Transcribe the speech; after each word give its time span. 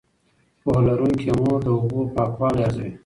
پوهه 0.61 0.81
لرونکې 0.87 1.31
مور 1.39 1.59
د 1.63 1.67
اوبو 1.77 1.99
پاکوالی 2.15 2.61
ارزوي. 2.67 2.91